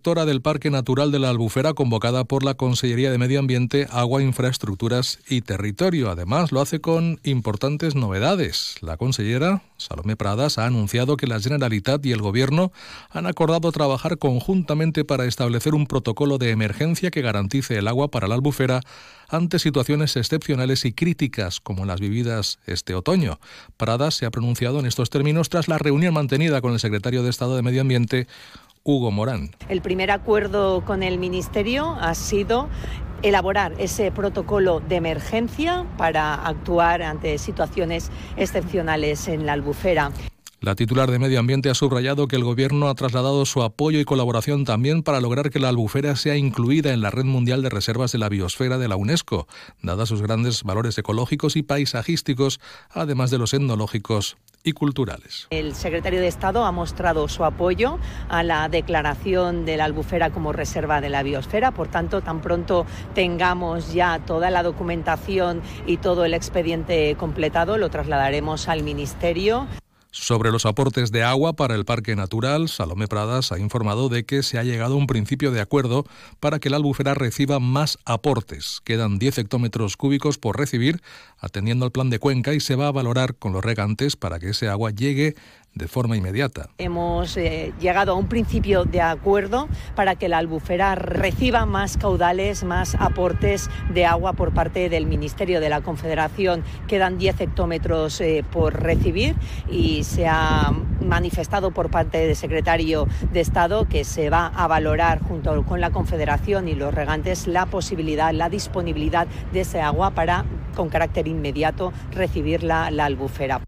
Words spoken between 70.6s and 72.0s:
aportes de agua para el